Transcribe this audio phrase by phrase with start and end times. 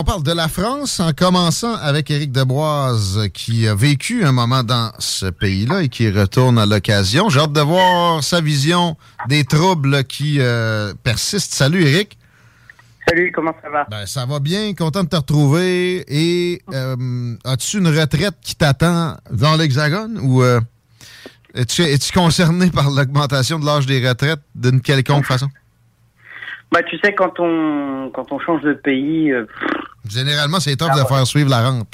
[0.00, 4.62] On parle de la France en commençant avec Éric Deboise qui a vécu un moment
[4.62, 7.28] dans ce pays-là et qui retourne à l'occasion.
[7.28, 8.96] J'ai hâte de voir sa vision
[9.28, 11.52] des troubles qui euh, persistent.
[11.52, 12.16] Salut Éric.
[13.06, 13.86] Salut, comment ça va?
[13.90, 16.02] Ben, ça va bien, content de te retrouver.
[16.08, 20.60] Et euh, as-tu une retraite qui t'attend dans l'Hexagone ou euh,
[21.52, 25.48] es-tu concerné par l'augmentation de l'âge des retraites d'une quelconque façon?
[26.72, 29.44] Bah, tu sais, quand on, quand on change de pays, euh,
[30.08, 31.08] Généralement, c'est tough Ah de ouais.
[31.08, 31.88] faire suivre la rente.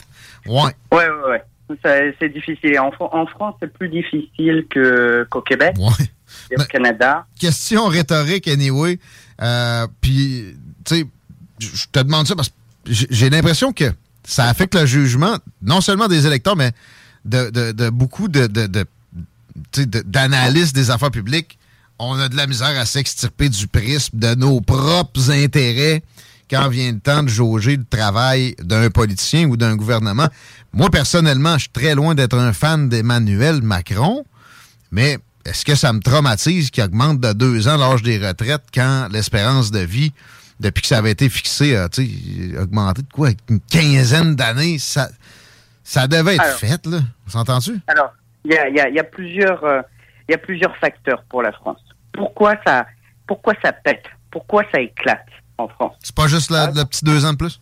[0.47, 0.63] Ouais.
[0.93, 1.41] ouais, ouais,
[1.79, 2.15] ouais.
[2.21, 2.79] C'est difficile.
[2.79, 6.07] En, Fran- en France, c'est plus difficile qu'au Québec Ouais.
[6.53, 7.27] et au Canada.
[7.39, 8.99] question rhétorique, anyway.
[9.43, 10.55] Euh, Puis,
[10.85, 11.05] tu sais,
[11.59, 12.55] je te demande ça parce que
[12.87, 13.93] j'ai l'impression que
[14.25, 16.71] ça affecte le jugement, non seulement des électeurs, mais
[17.25, 18.47] de, de- de beaucoup de-
[20.05, 21.59] d'analystes des affaires publiques.
[21.99, 26.03] On a de la misère à s'extirper du prisme de nos propres intérêts
[26.51, 30.29] quand vient le temps de jauger le travail d'un politicien ou d'un gouvernement.
[30.73, 34.25] Moi, personnellement, je suis très loin d'être un fan d'Emmanuel Macron.
[34.93, 39.09] Mais est-ce que ça me traumatise qu'il augmente de deux ans l'âge des retraites quand
[39.11, 40.13] l'espérance de vie,
[40.61, 41.89] depuis que ça avait été fixé, a
[42.61, 43.31] augmenté de quoi?
[43.49, 45.09] Une quinzaine d'années, ça,
[45.83, 46.59] ça devait être Alors.
[46.59, 46.99] fait, là.
[47.27, 47.81] On s'entend-tu?
[47.89, 48.13] Alors,
[48.45, 49.81] il y a, il y, a, il y a plusieurs, euh,
[50.29, 51.81] il y a plusieurs facteurs pour la France.
[52.13, 52.87] Pourquoi ça,
[53.27, 54.05] pourquoi ça pète?
[54.31, 55.27] Pourquoi ça éclate?
[55.59, 57.61] En France C'est pas juste la- le petit deux ans de plus?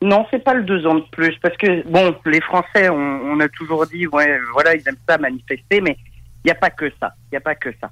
[0.00, 3.38] Non, c'est pas le deux ans de plus, parce que bon, les Français, on, on
[3.40, 5.96] a toujours dit, ouais, voilà, ils aiment ça manifester, mais
[6.44, 7.14] il n'y a pas que ça.
[7.26, 7.90] Il n'y a pas que ça.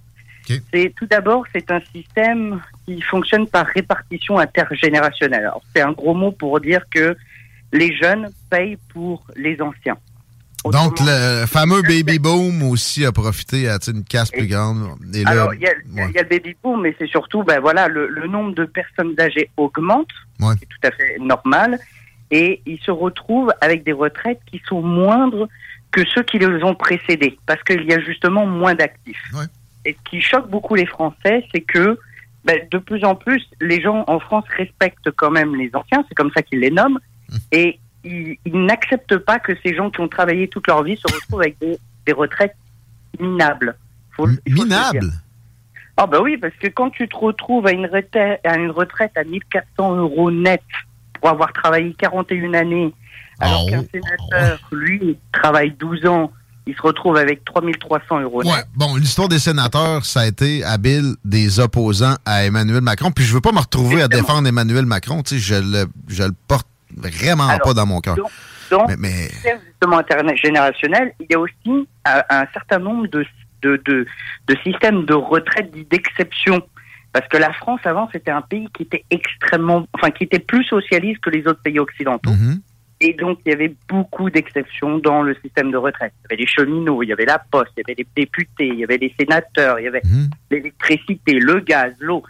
[0.73, 5.43] C'est tout d'abord, c'est un système qui fonctionne par répartition intergénérationnelle.
[5.43, 7.17] Alors, c'est un gros mot pour dire que
[7.73, 9.97] les jeunes payent pour les anciens.
[10.65, 14.89] Donc, le fameux baby boom aussi a profité à une casse plus grande.
[15.15, 15.71] Et là, Alors, il y, a-
[16.05, 16.11] ouais.
[16.11, 19.49] y le baby boom, mais c'est surtout, ben voilà, le, le nombre de personnes âgées
[19.57, 20.55] augmente, Ouais.
[20.61, 21.79] c'est tout à fait normal,
[22.31, 25.49] et ils se retrouvent avec des retraites qui sont moindres
[25.93, 29.23] que ceux qui les ont précédés, parce qu'il y a justement moins d'actifs.
[29.35, 29.45] Ouais.
[29.87, 31.99] Et ce qui choque beaucoup les Français, c'est que
[32.45, 36.15] ben, de plus en plus, les gens en France respectent quand même les anciens, c'est
[36.15, 36.99] comme ça qu'ils les nomment,
[37.31, 37.37] Mmh.
[37.53, 41.13] et ils, ils n'acceptent pas que ces gens qui ont travaillé toute leur vie se
[41.13, 42.57] retrouvent avec des, des retraites
[43.19, 43.77] minables.
[44.17, 44.79] Faut le- il faut le dire.
[44.93, 45.13] minable.
[45.97, 49.13] Ah bah oui, parce que quand tu te retrouves à une retraite à, une retraite
[49.17, 50.63] à 1400 euros net
[51.21, 52.95] pour avoir travaillé 41 années,
[53.39, 53.89] alors Ah qu'un ouais.
[53.93, 56.33] sénateur, lui, travaille 12 ans,
[56.67, 58.43] il se retrouve avec 3300 euros.
[58.45, 63.11] Ouais, bon, l'histoire des sénateurs, ça a été habile des opposants à Emmanuel Macron.
[63.11, 65.23] Puis je veux pas me retrouver à défendre Emmanuel Macron.
[65.23, 66.67] Tu sais, je le, je le porte
[66.97, 68.17] vraiment Alors, pas dans mon cœur.
[68.17, 68.31] Donc,
[68.71, 69.29] donc Mais,
[69.69, 73.25] justement intergénérationnel, il y a aussi un, un certain nombre de,
[73.63, 74.07] de, de,
[74.47, 76.63] de systèmes de retraite dits d'exception.
[77.13, 80.63] Parce que la France, avant, c'était un pays qui était extrêmement, enfin, qui était plus
[80.65, 82.31] socialiste que les autres pays occidentaux.
[82.31, 82.61] mhm.
[83.03, 86.13] Et donc, il y avait beaucoup d'exceptions dans le système de retraite.
[86.19, 88.69] Il y avait les cheminots, il y avait la poste, il y avait les députés,
[88.69, 90.29] il y avait les sénateurs, il y avait Mhm.
[90.51, 92.23] l'électricité, le gaz, l'eau.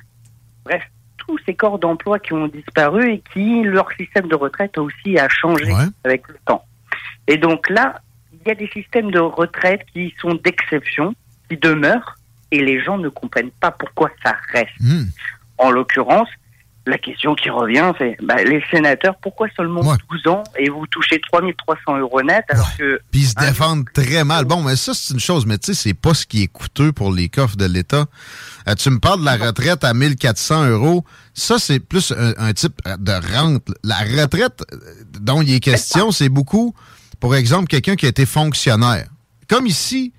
[0.65, 0.85] Bref,
[1.31, 5.29] tous ces corps d'emploi qui ont disparu et qui, leur système de retraite aussi a
[5.29, 5.85] changé Ouais.
[6.05, 6.65] avec le temps.
[7.29, 8.01] Et donc là,
[8.33, 11.15] il y a des systèmes de retraite qui sont d'exception,
[11.49, 12.17] qui demeurent,
[12.51, 14.81] et les gens ne comprennent pas pourquoi ça reste.
[14.81, 15.07] Mhm.
[15.59, 16.29] En l'occurrence,
[16.87, 19.97] la question qui revient, c'est bah, les sénateurs, pourquoi seulement Ouais.
[20.11, 23.85] 12 ans et vous touchez 3300 euros net alors que Puis ils se Ah, défendent
[23.93, 24.45] très mal.
[24.47, 26.93] Bon, mais ça, c'est une chose, mais tu sais, c'est pas ce qui est coûteux
[26.93, 28.07] pour les coffres de l'État.
[28.67, 31.05] Euh, tu me parles de la retraite à 1400 euros.
[31.35, 33.63] Ça, c'est plus un, un type de rente.
[33.85, 34.77] La retraite euh,
[35.21, 36.75] dont il est question, c'est beaucoup,
[37.21, 39.07] pour exemple, quelqu'un qui a été fonctionnaire.
[39.49, 40.13] Comme ici,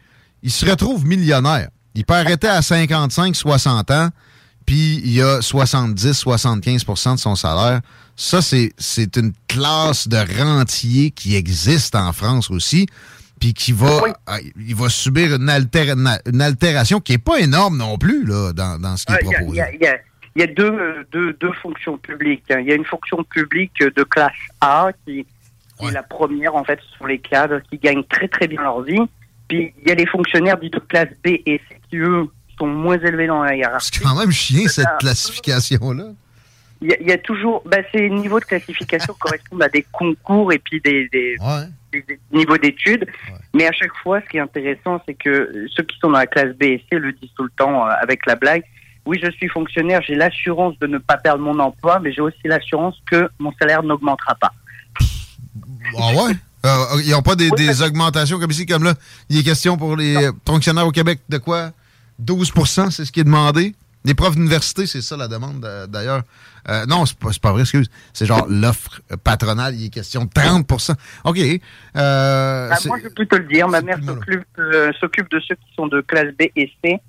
[0.44, 1.70] il se retrouve millionnaire.
[1.96, 4.10] Il peut arrêter à 55, 60 ans,
[4.66, 7.82] puis il y a 70-75% de son salaire.
[8.16, 12.86] Ça, c'est une classe de rentier qui existe en France aussi,
[13.40, 13.88] puis qui va,
[14.30, 15.50] euh, il va subir une,
[16.32, 19.64] une altération qui n'est pas énorme non plus là, dans, dans ce qui est proposé.
[20.34, 22.46] Il y a, deux, deux, deux, fonctions publiques.
[22.52, 22.60] Hein.
[22.62, 24.32] Il y a une fonction publique de classe
[24.62, 25.26] A qui,
[25.82, 28.82] est la première, en fait, ce sont les cadres qui gagnent très très bien leur
[28.84, 29.02] vie.
[29.50, 32.30] Puis il y a les fonctionnaires dits de classe B et C qui, eux,
[32.62, 33.90] sont moins élevés dans la hiérarchie.
[33.94, 36.06] C'est quand même chien, cette classification-là.
[36.84, 37.62] Il y, a toujours.
[37.68, 41.38] Ben, ces niveaux de classification correspondent à des concours et puis des, des,
[42.32, 43.06] niveaux d'études.
[43.54, 46.26] Mais à chaque fois, ce qui est intéressant, c'est que ceux qui sont dans la
[46.26, 48.64] classe B et C le disent tout le temps euh, avec la blague.
[49.06, 52.42] Oui, je suis fonctionnaire, j'ai l'assurance de ne pas perdre mon emploi, mais j'ai aussi
[52.46, 54.52] l'assurance que mon salaire n'augmentera pas.
[56.00, 56.34] Ah ouais?
[56.66, 58.94] Euh, ils n'ont pas des, augmentations comme ici, comme là.
[59.30, 61.72] Il est question pour les fonctionnaires au Québec de quoi?
[62.22, 62.54] 12
[62.92, 63.76] c'est ce qui est demandé.
[64.04, 66.24] Les profs d'université, c'est ça la demande d'ailleurs.
[66.70, 67.90] Euh, non, c'est pas, pas vrai, excuse.
[68.14, 70.72] C'est genre l'offre patronale, il est question de 30
[71.26, 71.38] OK.
[71.38, 73.68] Euh, bah, moi, je peux te le dire.
[73.68, 74.00] Ma mère
[74.58, 77.00] euh, s'occupe de ceux qui sont de classe B et C.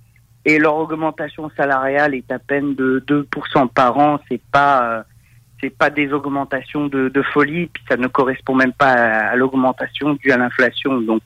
[0.45, 4.21] Et leur augmentation salariale est à peine de 2% par an.
[4.29, 5.05] C'est pas
[5.63, 10.15] c'est pas des augmentations de, de, folie, puis ça ne correspond même pas à, l'augmentation
[10.15, 11.01] due à l'inflation.
[11.01, 11.23] Donc,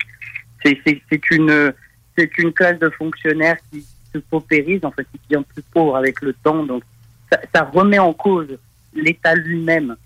[0.62, 1.72] c'est une
[2.16, 6.20] c'est une classe de fonctionnaires qui se paupérise, en fait, qui devient plus pauvre avec
[6.22, 6.64] le temps.
[6.64, 6.82] Donc,
[7.30, 8.58] ça, ça remet en cause
[8.94, 9.96] l'État lui-même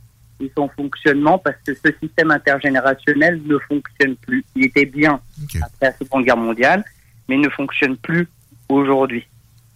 [0.41, 4.45] et son fonctionnement parce que ce système intergénérationnel ne fonctionne plus.
[4.57, 5.21] Il était bien
[5.63, 6.85] après la Seconde Guerre mondiale,
[7.29, 8.27] mais ne fonctionne plus
[8.69, 9.27] aujourd'hui.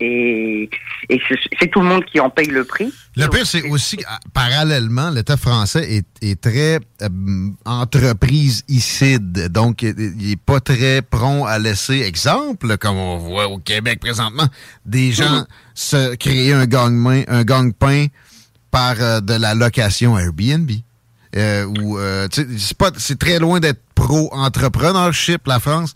[0.05, 1.21] Et,
[1.61, 2.93] c'est tout le monde qui en paye le prix.
[3.17, 3.99] Le pire, c'est aussi,
[4.33, 7.09] parallèlement, l'État français est, très euh,
[7.65, 9.49] entreprise-icide.
[9.49, 14.47] Donc, il n'est pas très prompt à laisser, exemple, comme on voit au Québec présentement,
[14.85, 15.47] des gens mm-hmm.
[15.75, 17.73] se créer un gang-pain un gang
[18.71, 20.71] par euh, de la location Airbnb.
[21.37, 21.67] Euh,
[21.97, 22.29] euh
[22.99, 25.95] c'est très loin d'être pro-entrepreneurship, la France.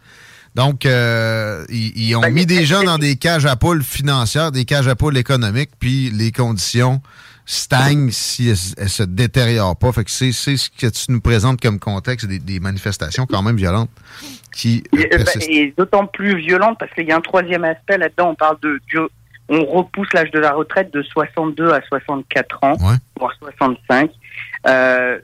[0.55, 4.65] Donc, euh, ils, ont ben, mis des gens dans des cages à poules financières, des
[4.65, 7.01] cages à poules économiques, puis les conditions
[7.47, 9.91] stagnent si elles, se détériorent pas.
[9.93, 13.91] Fait que c'est ce que tu nous présentes comme contexte des, manifestations quand même violentes
[14.53, 18.31] qui euh, ben, et, d'autant plus violentes parce qu'il y a un troisième aspect là-dedans.
[18.31, 18.81] On parle de,
[19.49, 22.77] on repousse l'âge de la retraite de 62 à 64 ans,
[23.19, 24.11] voire 65.
[24.67, 25.19] Euh,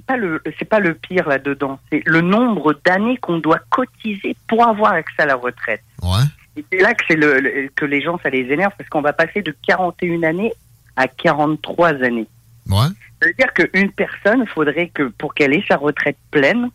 [0.00, 4.36] c'est pas le c'est pas le pire là-dedans, c'est le nombre d'années qu'on doit cotiser
[4.48, 5.82] pour avoir accès à la retraite.
[6.02, 6.24] Ouais.
[6.56, 9.12] Et c'est là que c'est le, que les gens ça les énerve parce qu'on va
[9.12, 10.52] passer de 41 années
[10.96, 12.26] à 43 années.
[12.68, 12.88] Ouais.
[13.20, 16.70] Ça veut dire qu'une personne, faudrait que pour qu'elle ait sa retraite pleine,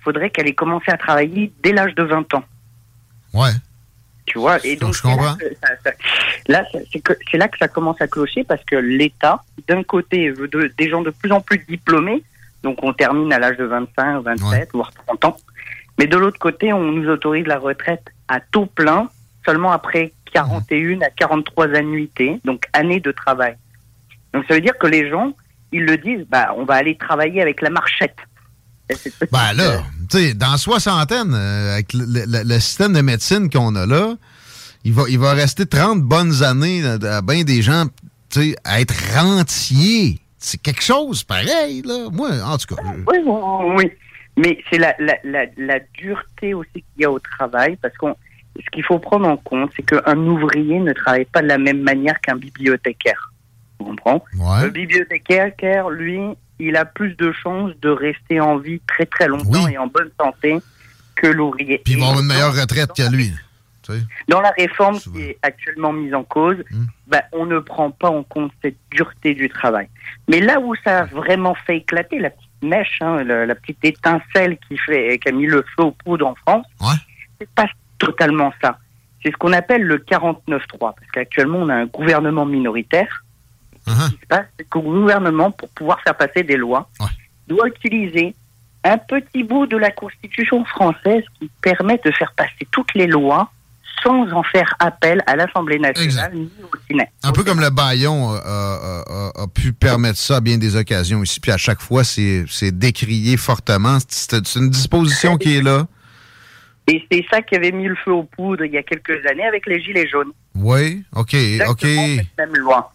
[0.00, 2.44] faudrait qu'elle ait commencé à travailler dès l'âge de 20 ans.
[3.34, 3.50] Ouais.
[4.26, 4.94] Tu vois, et donc.
[6.46, 10.88] Là, c'est là que ça commence à clocher parce que l'État, d'un côté, veut des
[10.88, 12.22] gens de plus en plus diplômés,
[12.62, 15.36] donc on termine à l'âge de 25, 27, voire 30 ans.
[15.98, 19.08] Mais de l'autre côté, on nous autorise la retraite à taux plein
[19.44, 23.56] seulement après 41 à 43 annuités, donc années de travail.
[24.32, 25.32] Donc ça veut dire que les gens,
[25.72, 28.16] ils le disent, bah on va aller travailler avec la marchette.
[29.30, 34.14] Ben là, tu sais, dans soixantaine, euh, avec le, système de médecine qu'on a là,
[34.84, 37.84] il va, il va rester 30 bonnes années à bien des gens,
[38.30, 42.08] tu sais, à être rentiers c'est quelque chose pareil, là.
[42.10, 42.82] Moi, en tout cas.
[43.06, 43.18] Oui,
[43.76, 43.92] oui.
[44.36, 45.16] Mais c'est la, la,
[45.56, 48.16] la, dureté aussi qu'il y a au travail, parce qu'on
[48.56, 51.82] ce qu'il faut prendre en compte, c'est qu'un ouvrier ne travaille pas de la même
[51.82, 53.32] manière qu'un bibliothécaire.
[53.78, 54.20] Vous comprenez
[54.64, 56.20] Le bibliothécaire, lui,
[56.58, 60.10] il a plus de chances de rester en vie très très longtemps et en bonne
[60.18, 60.58] santé
[61.16, 61.80] que l'ouvrier.
[61.84, 63.32] Puis il va avoir une meilleure retraite qu'à lui.
[64.28, 66.84] Dans la réforme qui est actuellement mise en cause, hmm.
[67.06, 69.88] ben, on ne prend pas en compte cette dureté du travail.
[70.28, 74.58] Mais là où ça a vraiment fait éclater la petite mèche, hein, la, petite étincelle
[74.68, 76.96] qui fait, qui a mis le feu aux poudres en France, ouais.
[77.38, 77.66] c'est pas
[77.98, 78.78] totalement ça.
[79.22, 83.24] C'est ce qu'on appelle le 49-3, parce qu'actuellement on a un gouvernement minoritaire.
[83.86, 83.92] Uh-huh.
[83.92, 86.88] Ce qui se passe, c'est que le gouvernement, pour pouvoir faire passer des lois,
[87.46, 88.34] doit utiliser
[88.84, 93.50] un petit bout de la Constitution française qui permet de faire passer toutes les lois
[94.02, 97.06] sans en faire appel à l'Assemblée nationale ni au Sénat.
[97.22, 101.52] Un peu comme le Bayon a, pu permettre ça à bien des occasions ici, puis
[101.52, 103.98] à chaque fois, c'est décrié fortement.
[104.08, 105.86] C'est une disposition qui est là.
[106.88, 109.46] Et c'est ça qui avait mis le feu aux poudres il y a quelques années
[109.46, 110.32] avec les Gilets jaunes.
[110.56, 111.36] Oui, OK,
[111.68, 111.86] OK.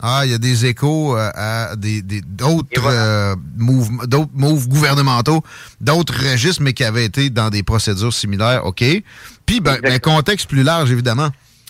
[0.02, 5.42] Ah, il y a des échos euh, à des, d'autres euh, mouvements, d'autres moves gouvernementaux,
[5.80, 8.84] d'autres registres, mais qui avaient été dans des procédures similaires, OK.
[9.46, 11.30] Puis, ben, un contexte plus large, évidemment.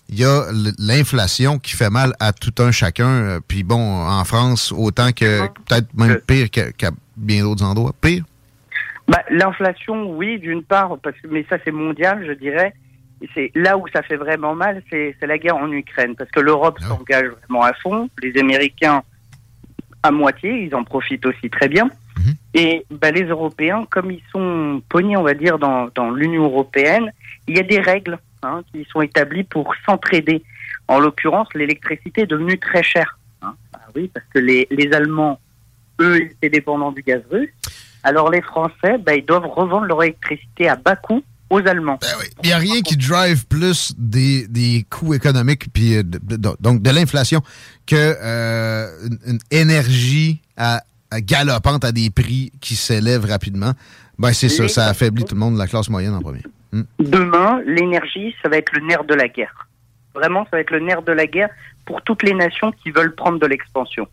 [0.09, 0.45] il y a
[0.79, 3.07] l'inflation qui fait mal à tout un chacun.
[3.07, 7.93] Euh, puis bon, en France, autant que peut-être même pire qu'à bien d'autres endroits.
[8.01, 8.23] Pire?
[9.07, 12.73] Bah, L'inflation, oui, d'une part, parce que, mais ça c'est mondial, je dirais.
[13.33, 16.77] C'est là où ça fait vraiment mal, c'est la guerre en Ukraine, parce que l'Europe
[16.81, 19.03] ah s'engage vraiment à fond, les Américains
[20.03, 21.85] à moitié, ils en profitent aussi très bien.
[22.17, 22.33] Mhm.
[22.53, 27.11] Et bah, les Européens, comme ils sont pognés, on va dire, dans, dans l'Union européenne,
[27.47, 30.43] il y a des règles hein, qui sont établies pour s'entraider.
[30.87, 33.17] En l'occurrence, l'électricité est devenue très chère.
[33.41, 33.55] Hein.
[33.73, 35.39] Ah oui, parce que les, les Allemands,
[35.99, 37.49] eux, étaient dépendants du gaz russe.
[38.03, 41.23] Alors les Français, bah, ils doivent revendre leur électricité à bas coût
[41.55, 41.97] aux Allemands.
[42.01, 42.07] Ben
[42.43, 46.89] il n'y a rien qui drive plus des, des coûts économiques, puis euh, donc de
[46.89, 47.41] l'inflation,
[47.85, 48.87] que euh,
[49.25, 50.81] une, énergie à,
[51.13, 53.71] galopante à des prix qui s'élèvent rapidement.
[54.17, 56.41] Ben, c'est ça, ça affaiblit tout le monde, la classe moyenne en premier.
[56.71, 56.83] Hmm.
[56.99, 59.67] Demain, l'énergie, ça va être le nerf de la guerre.
[60.13, 61.49] Vraiment, ça va être le nerf de la guerre
[61.85, 64.07] pour toutes les nations qui veulent prendre de l'expansion.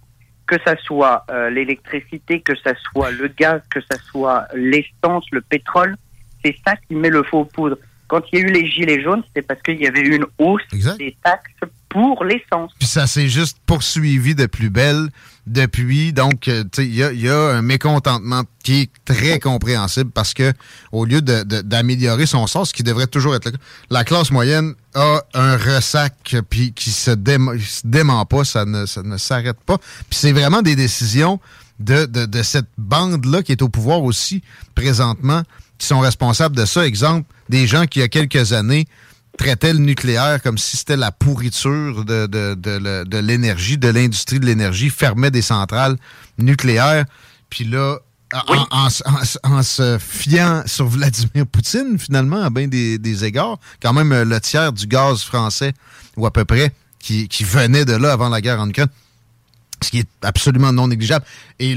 [0.46, 5.40] Que ça soit euh, l'électricité, que ça soit le gaz, que ça soit l'essence, le
[5.40, 5.96] pétrole,
[6.44, 7.76] c'est ça qui met le faux poudre.
[8.08, 10.26] Quand il y a eu les gilets jaunes, c'était parce qu'il y avait eu une
[10.38, 10.62] hausse
[10.98, 11.50] des taxes
[11.88, 12.70] pour l'essence.
[12.78, 15.08] Puis ça s'est juste poursuivi de plus belle
[15.46, 16.12] depuis.
[16.12, 20.52] Donc, euh, il y a, un mécontentement qui est très compréhensible parce que
[20.90, 23.58] au lieu d'améliorer son sort, ce qui devrait toujours être le cas,
[23.90, 29.02] la classe moyenne a un ressac puis qui se, se dément pas, ça ne, ça
[29.02, 29.78] ne s'arrête pas.
[29.78, 31.40] Puis c'est vraiment des décisions
[31.80, 34.42] de, de cette bande-là qui est au pouvoir aussi
[34.74, 35.42] présentement
[35.82, 36.86] qui sont responsables de ça.
[36.86, 38.86] Exemple, des gens qui, il y a quelques années,
[39.36, 44.90] traitaient le nucléaire comme si c'était la pourriture de, de, l'énergie, de l'industrie de l'énergie,
[44.90, 45.96] fermaient des centrales
[46.38, 47.04] nucléaires.
[47.50, 47.98] Puis là,
[48.70, 54.72] en, se fiant sur Vladimir Poutine, finalement, à bien des, égards, quand même le tiers
[54.72, 55.72] du gaz français,
[56.16, 58.86] ou à peu près, qui, qui venait de là avant la guerre en Ukraine,
[59.82, 61.24] ce qui est absolument non négligeable.
[61.58, 61.76] Et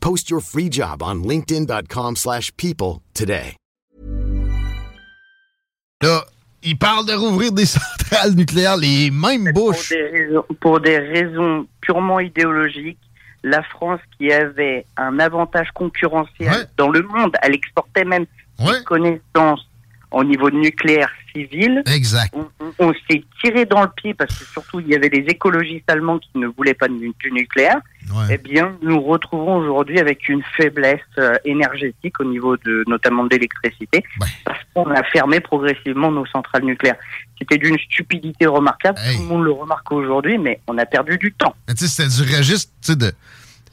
[0.00, 3.56] Post your free job on linkedin.com/people today.
[6.02, 6.24] Là,
[6.62, 9.88] il parle de rouvrir des centrales nucléaires, les mêmes bouches.
[9.88, 12.98] Pour des, raisons, pour des raisons purement idéologiques,
[13.42, 16.66] la France qui avait un avantage concurrentiel ouais.
[16.76, 18.26] dans le monde, elle exportait même
[18.58, 18.74] ouais.
[18.74, 19.66] ses connaissances
[20.10, 21.82] au niveau nucléaire civil.
[21.86, 22.34] Exact.
[22.78, 26.18] On, s'est tiré dans le pied parce que surtout il y avait des écologistes allemands
[26.18, 27.80] qui ne voulaient pas du, nucléaire.
[28.30, 33.30] Eh bien, nous retrouvons aujourd'hui avec une faiblesse euh, énergétique au niveau de notamment de
[33.30, 34.04] l'électricité
[34.44, 36.96] parce qu'on a fermé progressivement nos centrales nucléaires.
[37.38, 38.98] C'était d'une stupidité remarquable.
[38.98, 41.54] Tout le monde le remarque aujourd'hui, mais on a perdu du temps.
[41.74, 43.12] C'était du registre de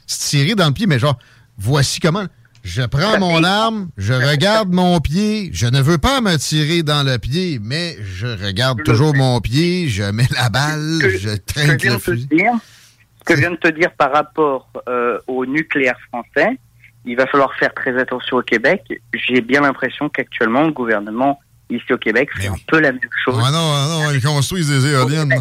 [0.06, 1.16] se tirer dans le pied, mais genre
[1.56, 2.26] voici comment
[2.64, 5.50] je prends mon arme, je regarde mon pied.
[5.52, 9.88] Je ne veux pas me tirer dans le pied, mais je regarde toujours mon pied,
[9.88, 12.28] je mets la balle, je traîne le fusil.
[12.30, 16.58] Ce que je viens de te dire par rapport euh, au nucléaire français,
[17.04, 18.82] il va falloir faire très attention au Québec.
[19.12, 23.40] J'ai bien l'impression qu'actuellement, le gouvernement ici au Québec fait un peu la même chose.
[23.44, 25.34] Ah non, ah non, ils construisent des éoliennes.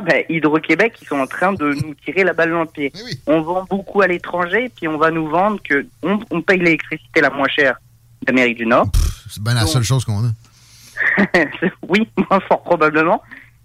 [0.00, 2.90] Ah ben, Hydro-Québec, ils sont en train de nous tirer la balle dans le pied.
[3.26, 7.28] On vend beaucoup à l'étranger, puis on va nous vendre que on, paye l'électricité la
[7.28, 7.78] moins chère
[8.22, 8.90] d'Amérique du Nord.
[9.28, 10.30] C'est bien la seule chose qu'on a.
[11.90, 12.08] oui,
[12.48, 13.22] fort probablement.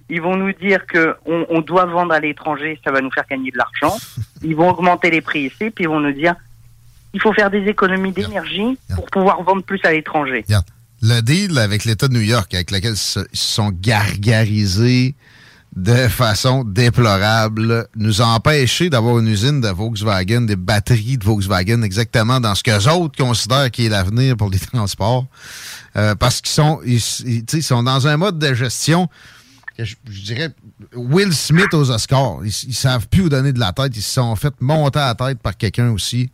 [0.10, 3.51] Ils vont nous dire que on, doit vendre à l'étranger, ça va nous faire gagner
[3.51, 3.98] de l'argent.
[4.44, 6.36] Ils vont augmenter les prix ici, puis ils vont nous dire
[7.13, 10.44] il faut faire des économies d'énergie pour pouvoir vendre plus à l'étranger.
[11.01, 15.15] Le deal avec l'État de New York, avec lequel ils se sont gargarisés
[15.75, 21.82] de façon déplorable, nous a empêché d'avoir une usine de Volkswagen, des batteries de Volkswagen,
[21.82, 25.25] exactement dans ce que autres considèrent qui est l'avenir pour les transports.
[25.98, 27.01] Euh, parce qu'ils sont, ils,
[27.63, 29.10] sont dans un mode de gestion
[29.77, 30.51] je, dirais,
[30.96, 32.39] Will Smith aux Oscars.
[32.46, 33.91] Ils, ils, savent plus où donner de la tête.
[33.96, 36.29] Ils se sont fait monter à la tête par quelqu'un aussi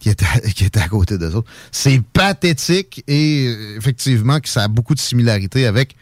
[0.00, 1.50] qui était, qui était à côté d'eux autres.
[1.70, 5.94] C'est pathétique et euh, effectivement que ça a beaucoup de similarités avec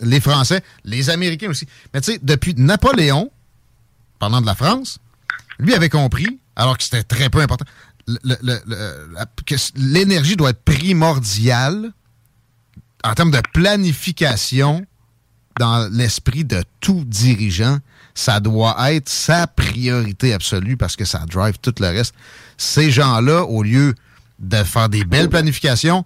[0.00, 1.66] les Français, les Américains aussi.
[1.92, 3.30] Mais tu sais, depuis Napoléon,
[4.18, 4.98] pendant de la France,
[5.58, 7.64] lui avait compris, alors que c'était très peu important,
[9.46, 11.92] que l'énergie doit être primordiale
[13.04, 14.84] en termes de planification
[15.58, 17.78] dans l'esprit de tout dirigeant.
[18.14, 22.14] Ça doit être sa priorité absolue parce que ça drive tout le reste.
[22.56, 23.94] Ces gens-là, au lieu
[24.38, 26.04] de faire des belles planifications,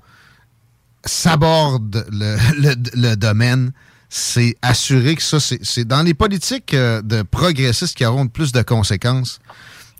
[1.04, 3.72] s'abordent le, domaine.
[4.08, 8.60] C'est assurer que ça, c'est dans les politiques euh, de progressistes qui auront plus de
[8.60, 9.40] conséquences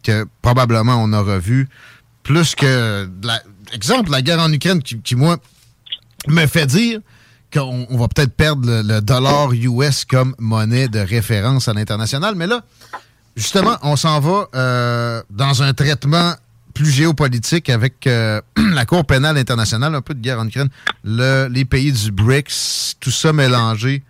[0.02, 1.68] que probablement on aura vu
[2.22, 3.42] plus que, la,
[3.72, 5.38] exemple, la guerre en Ukraine qui, moi,
[6.28, 7.00] me fait dire
[7.52, 12.34] qu'on va peut-être perdre le, dollar US comme monnaie de référence à l'international.
[12.34, 12.62] Mais là,
[13.36, 16.34] justement, on s'en va euh, dans un traitement
[16.72, 18.40] plus géopolitique avec euh,
[18.74, 20.68] la Cour pénale internationale, un peu de guerre en Ukraine,
[21.04, 24.02] les pays du BRICS, tout ça mélangé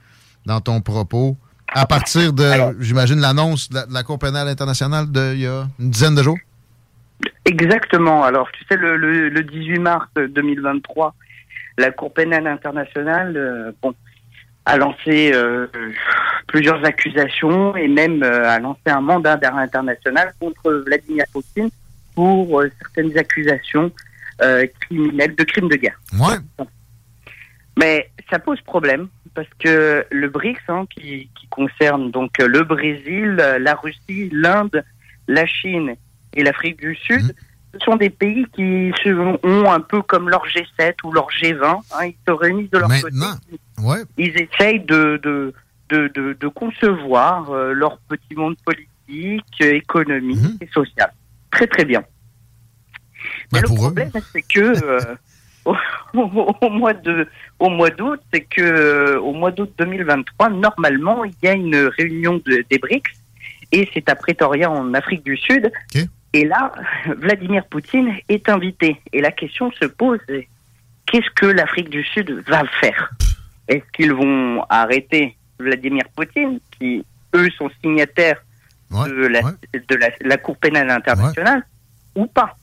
[0.46, 1.36] dans ton propos.
[1.68, 2.44] À partir de,
[2.80, 6.38] j'imagine, l'annonce de, la Cour pénale internationale d'il y a une dizaine de jours?
[7.44, 8.24] Exactement.
[8.24, 11.14] Alors, tu sais, le, le, 18 mars 2023,
[11.78, 13.94] la Cour pénale internationale euh, bon,
[14.66, 15.66] a lancé euh,
[16.46, 21.70] plusieurs accusations et même a lancé un mandat d'arrêt international contre Vladimir Poutine
[22.14, 23.92] pour certaines accusations
[24.80, 26.00] criminelles de crimes de guerre.
[26.14, 26.66] Ouais.
[27.78, 33.36] Mais ça pose problème parce que le BRICS, hein, qui, qui concerne donc le Brésil,
[33.36, 34.84] la Russie, l'Inde,
[35.28, 35.94] la Chine
[36.34, 37.32] et l'Afrique du Sud, mhm.
[37.74, 38.92] ce sont des pays qui
[39.44, 41.64] ont un peu comme leur G7 ou leur G20.
[41.64, 43.16] Hein, ils se réunissent de leur côté.
[44.18, 45.54] Ils essayent de, de,
[45.88, 50.58] de, de, concevoir euh, leur petit monde politique, économique mhm.
[50.60, 51.12] et social.
[51.52, 52.02] Très très bien.
[53.52, 55.14] Mais le problème, c'est que euh,
[56.14, 61.34] au, mois de au mois d'août, c'est que euh, au mois d'août 2023, normalement, il
[61.42, 63.12] y a une réunion de, des BRICS
[63.70, 65.70] et c'est à Pretoria en Afrique du Sud.
[66.34, 66.72] Et là,
[67.18, 68.96] Vladimir Poutine est invité.
[69.12, 70.18] Et la question se pose,
[71.06, 73.10] qu'est-ce que l'Afrique du Sud va faire?
[73.68, 78.42] Est-ce qu'ils vont arrêter Vladimir Poutine, qui, eux, sont signataires
[78.92, 81.64] de, la, de la, Cour pénale internationale,
[82.14, 82.56] ou pas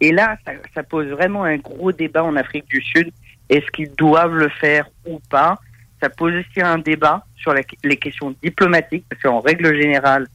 [0.00, 0.36] Et là,
[0.74, 3.10] ça, pose vraiment un gros débat en Afrique du Sud.
[3.48, 5.58] Est-ce qu'ils doivent le faire ou pas?
[6.00, 10.28] Ça pose aussi un débat sur les questions diplomatiques, parce qu'en règle générale,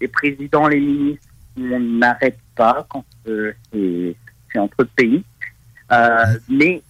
[0.00, 5.24] les présidents, les ministres on n'arrête pas quand euh, c'est entre pays.
[5.92, 6.82] Euh, mais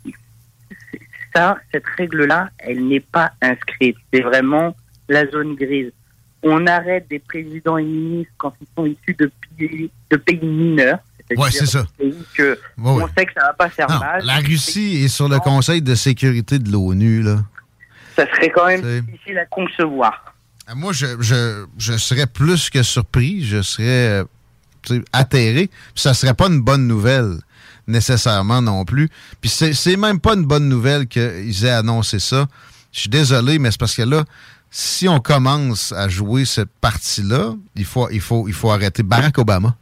[1.35, 3.96] ça, cette règle-là, elle n'est pas inscrite.
[4.12, 4.74] C'est vraiment
[5.09, 5.92] la zone grise.
[6.42, 10.98] On arrête des présidents et ministres quand ils sont issus de pays, de pays mineurs.
[11.37, 11.85] Oui, c'est ça.
[12.35, 14.24] Que On sait que ça va pas faire mal.
[14.24, 17.22] La Russie est sur le Conseil de sécurité de l'ONU.
[17.22, 17.44] là.
[18.16, 20.35] Ça serait quand même difficile à concevoir.
[20.74, 23.44] Moi, je, je, je serais plus que surpris.
[23.44, 24.24] Je serais
[25.12, 25.70] atterré.
[25.94, 27.37] Ça serait pas une bonne nouvelle
[27.87, 29.09] nécessairement non plus.
[29.40, 32.46] Puis c'est même pas une bonne nouvelle qu'ils aient annoncé ça.
[32.92, 34.24] Je suis désolé, mais c'est parce que là,
[34.70, 39.74] si on commence à jouer cette partie-là, il faut, arrêter Barack Obama.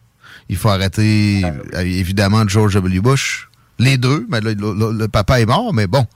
[0.49, 3.01] Il faut arrêter, euh, évidemment, George W.
[3.01, 3.51] Bush.
[3.79, 4.27] Les deux.
[4.31, 6.07] Mais le, papa est mort, mais bon.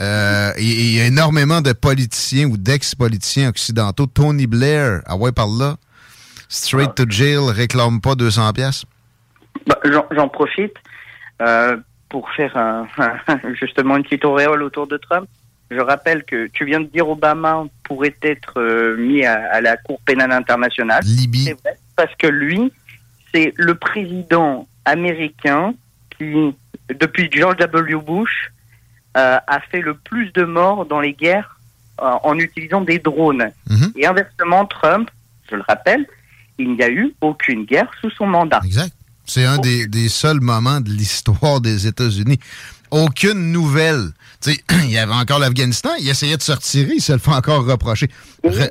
[0.00, 4.06] Euh, il y a énormément de politiciens ou d'ex-politiciens occidentaux.
[4.06, 5.30] Tony Blair, ah ouais,
[6.48, 8.84] straight to jail, réclame pas 200 pièces
[9.66, 10.74] bah, J'en profite
[11.40, 11.76] euh,
[12.08, 12.84] pour faire
[13.60, 15.28] justement une petite auréole autour de Trump.
[15.70, 20.00] Je rappelle que tu viens de dire Obama pourrait être euh, mis à, la Cour
[20.04, 21.04] pénale internationale.
[21.04, 21.44] Libye.
[21.44, 22.72] C'est vrai, parce que lui,
[23.32, 25.74] c'est le président américain
[26.18, 26.54] qui,
[26.88, 27.94] depuis George W.
[27.96, 28.50] Bush,
[29.16, 31.56] euh, a fait le plus de morts dans les guerres
[31.98, 33.50] en utilisant des drones.
[33.68, 33.92] Mhm.
[33.94, 35.10] Et inversement, Trump,
[35.50, 36.06] je le rappelle,
[36.58, 38.60] il n'y a eu aucune guerre sous son mandat.
[38.64, 38.94] Exact.
[39.26, 42.40] C'est un des, seuls moments de l'histoire des États-Unis.
[42.90, 44.10] Aucune nouvelle.
[44.46, 47.66] il y avait encore l'Afghanistan, il essayait de se retirer, il se le fait encore
[47.66, 48.08] reprocher.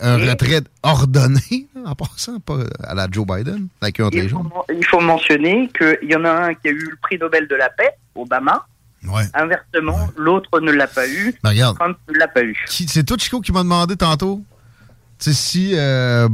[0.01, 4.85] un retrait ordonné, en passant pas à la Joe Biden, avec un il, faut, il
[4.85, 7.69] faut mentionner qu'il y en a un qui a eu le prix Nobel de la
[7.69, 8.65] paix, Obama.
[9.33, 11.33] Inversement, l'autre ne l'a pas eu.
[11.43, 12.57] Ben, regarde, Trump ne l'a pas eu.
[12.67, 14.43] C'est toi, Chico, qui m'a demandé tantôt?
[15.19, 16.27] Si euh,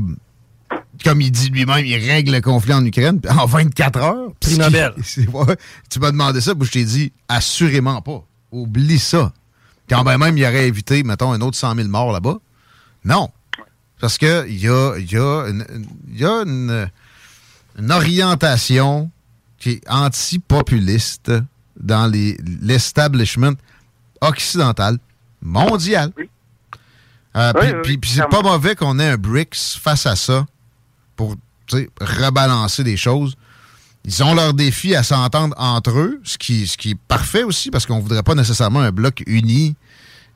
[1.03, 4.31] comme il dit lui-même, il règle le conflit en Ukraine en 24 heures.
[4.39, 4.93] Prix Nobel.
[5.89, 8.23] tu m'as demandé ça, puis je t'ai dit assurément pas.
[8.51, 9.31] Oublie ça.
[9.89, 12.38] Quand même, il aurait évité, mettons, un autre 100 000 morts là-bas.
[13.03, 13.29] Non.
[13.99, 15.65] Parce qu'il y a, y a, une,
[16.12, 16.89] y a une,
[17.77, 19.10] une, orientation
[19.60, 21.31] qui est anti-populiste
[21.79, 22.12] dans
[22.62, 23.53] l'establishment
[24.21, 24.97] occidental,
[25.41, 26.12] mondial.
[27.36, 30.45] Euh, puis c'est pas mauvais qu'on ait un BRICS face à ça
[31.15, 31.36] pour
[32.01, 33.36] rebalancer des choses.
[34.04, 37.71] Ils ont leur défi à s'entendre entre eux, ce qui, ce qui est parfait aussi,
[37.71, 39.75] parce qu'on voudrait pas nécessairement un bloc uni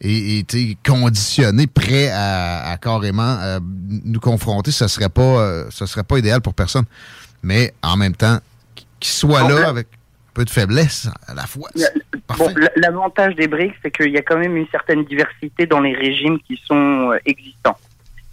[0.02, 3.60] et, et conditionné, prêt à, carrément euh,
[4.06, 4.72] nous confronter.
[4.72, 6.86] Ce serait pas, euh, ce serait pas idéal pour personne.
[7.44, 8.40] Mais en même temps,
[9.00, 11.70] qu'ils soient là avec un peu de faiblesse à la fois.
[12.38, 15.96] Bon, L'avantage des BRICS, c'est qu'il y a quand même une certaine diversité dans les
[15.96, 17.78] régimes qui sont euh, existants.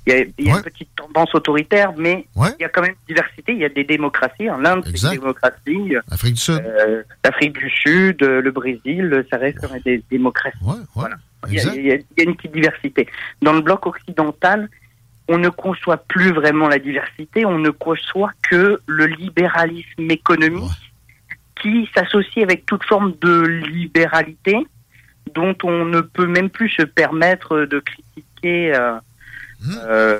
[0.07, 2.83] Il y a, il y a une petite tendance autoritaire, mais il y a quand
[2.83, 3.53] même une diversité.
[3.53, 4.49] Il y a des démocraties.
[4.49, 5.95] En Inde, c'est une démocratie.
[6.11, 6.62] L'Afrique du Sud.
[6.64, 10.59] Euh, L'Afrique du Sud, euh, le Brésil, ça reste quand même des démocraties.
[10.95, 11.16] Voilà.
[11.49, 13.09] Il y, a, il, y a, une petite diversité.
[13.42, 14.69] Dans le bloc occidental,
[15.29, 20.71] on ne conçoit plus vraiment la diversité, on ne conçoit que le libéralisme économique
[21.61, 24.66] qui s'associe avec toute forme de libéralité
[25.35, 28.99] dont on ne peut même plus se permettre de critiquer euh,
[29.61, 29.75] Hmm?
[29.87, 30.19] Euh,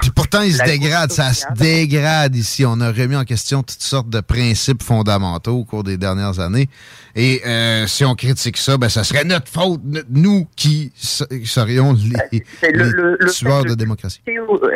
[0.00, 2.64] Puis pourtant, il se dégrade, ça se dégrade ici.
[2.66, 6.68] On a remis en question toutes sortes de principes fondamentaux au cours des dernières années.
[7.14, 11.94] Et euh, si on critique ça, ben, ça serait notre faute, nous qui serions
[12.32, 14.20] les, le, tueurs de, démocratie.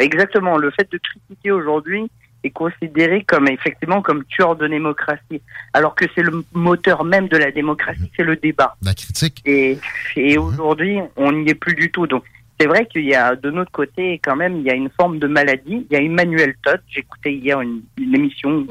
[0.00, 0.56] Exactement.
[0.56, 2.08] Le fait de critiquer aujourd'hui
[2.44, 7.37] est considéré comme effectivement comme tueur de démocratie, alors que c'est le moteur même de
[7.37, 8.11] la démocratie, hmm.
[8.16, 8.76] c'est le débat.
[8.82, 9.42] La critique.
[9.44, 9.78] Et,
[10.16, 10.42] et hmm.
[10.42, 12.06] aujourd'hui, on n'y est plus du tout.
[12.06, 12.22] Donc
[12.59, 15.18] c'est vrai qu'il y a de notre côté quand même il y a une forme
[15.18, 15.87] de maladie.
[15.90, 18.66] Il y a Emmanuel Todd, j'écoutais hier une, émission,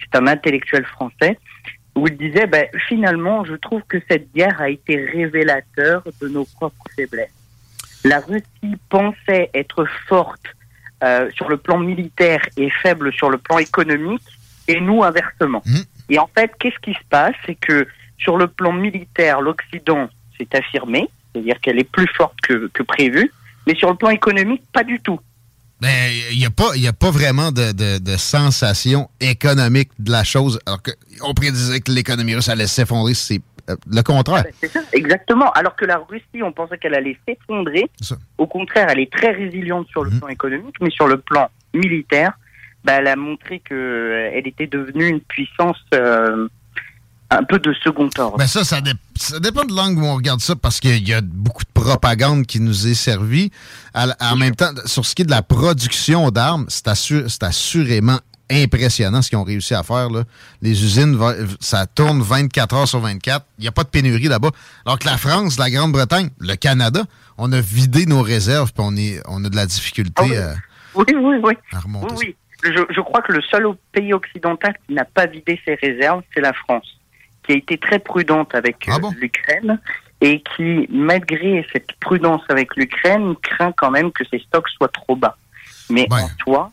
[0.00, 1.38] c'est un intellectuel français,
[1.96, 6.44] où il disait ben, finalement je trouve que cette guerre a été révélateur de nos
[6.44, 7.30] propres faiblesses.
[8.04, 10.44] La Russie pensait être forte
[11.02, 14.22] euh, sur le plan militaire et faible sur le plan économique,
[14.68, 15.62] et nous inversement.
[15.66, 15.78] Mmh.
[16.10, 17.34] Et en fait, qu'est-ce qui se passe?
[17.46, 17.86] C'est que
[18.18, 23.30] sur le plan militaire, l'Occident s'est affirmé, c'est-à-dire qu'elle est plus forte que, que prévu,
[23.66, 25.18] mais sur le plan économique, pas du tout.
[25.80, 25.90] Ben,
[26.30, 30.80] il n'y a, pas, a pas vraiment de, de, sensation économique de la chose, alors
[30.82, 34.44] qu'on prédisait que l'économie russe allait s'effondrer, c'est euh, le contraire.
[34.44, 35.50] Ben, c'est ça, exactement.
[35.52, 37.90] Alors que la Russie, on pensait qu'elle allait s'effondrer.
[38.38, 40.20] Au contraire, elle est très résiliente sur le mhm.
[40.20, 42.32] plan économique, mais sur le plan militaire,
[42.84, 46.48] ben, elle a montré qu'elle euh, était devenue une puissance euh,
[47.34, 48.36] un peu de second ordre.
[48.38, 48.80] Mais ça, ça,
[49.40, 52.60] dépend de l'angle où on regarde ça, parce qu'il y a beaucoup de propagande qui
[52.60, 53.50] nous est servie.
[53.94, 56.88] En même temps, sur ce qui est de la production d'armes, c'est
[57.42, 58.18] assurément
[58.50, 60.10] impressionnant ce qu'ils ont réussi à faire.
[60.10, 60.24] Là.
[60.62, 61.18] Les usines,
[61.60, 63.44] ça tourne 24 heures sur 24.
[63.58, 64.50] Il n'y a pas de pénurie là-bas.
[64.84, 67.02] Alors que la France, la Grande-Bretagne, le Canada,
[67.38, 70.54] on a vidé nos réserves puis on, est, on a de la difficulté ah
[70.94, 71.04] oui.
[71.16, 72.14] oui, à remonter.
[72.14, 72.36] Oui, oui.
[72.62, 76.40] Je, je, crois que le seul pays occidental qui n'a pas vidé ses réserves, c'est
[76.40, 76.86] la France
[77.44, 79.78] qui a été très prudente avec ah euh, l'Ukraine
[80.20, 85.16] et qui, malgré cette prudence avec l'Ukraine, craint quand même que ses stocks soient trop
[85.16, 85.36] bas.
[85.90, 86.72] Mais en soi,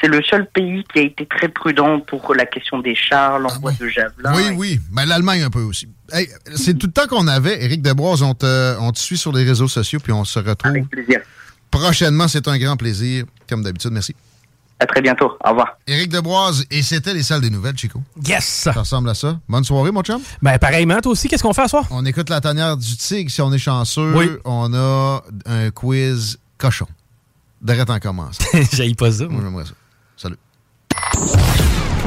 [0.00, 3.72] c'est le seul pays qui a été très prudent pour la question des chars, l'envoi
[3.74, 4.32] ah de javelins.
[4.34, 4.80] Oui, oui.
[4.92, 5.88] Mais l'Allemagne un peu aussi.
[6.56, 7.62] c'est tout le temps qu'on avait.
[7.62, 10.70] Éric Debroise, on te, on te suit sur les réseaux sociaux, puis on se retrouve.
[10.70, 11.20] Avec plaisir.
[11.70, 13.26] Prochainement, c'est un grand plaisir.
[13.48, 14.14] Comme d'habitude, merci.
[14.80, 15.30] À très bientôt.
[15.44, 15.76] Au revoir.
[15.86, 18.00] Éric Deboise, et c'était les salles des nouvelles, Chico.
[18.26, 18.44] Yes!
[18.44, 19.38] Ça ressemble à ça.
[19.46, 20.22] Bonne soirée, mon chum.
[20.40, 21.84] Ben, pareillement, toi aussi, qu'est-ce qu'on fait à soir?
[21.90, 24.14] On écoute la tanière du tigre, si on est chanceux.
[24.16, 24.30] Oui.
[24.46, 26.86] On a un quiz cochon.
[27.60, 28.38] D'arrête en commence.
[28.72, 29.26] J'aille pas ça.
[29.26, 29.72] Moi, j'aimerais ça.
[30.16, 30.38] Salut.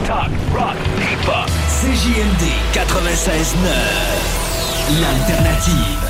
[0.06, 1.50] Talk, rock, hip-hop.
[1.80, 5.00] CJMD 96.9.
[5.00, 6.03] L'alternative.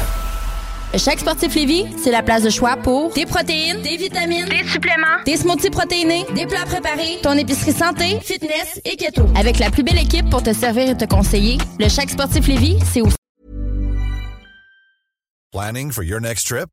[0.98, 5.24] Chaque sportif Lévis, c'est la place de choix pour des protéines, des vitamines, des suppléments,
[5.26, 9.26] des smoothies protéinés, des plats préparés, ton épicerie santé, fitness et keto.
[9.36, 12.78] Avec la plus belle équipe pour te servir et te conseiller, le Chaque sportif Lévis,
[12.86, 13.16] c'est aussi
[15.92, 16.73] for your next trip?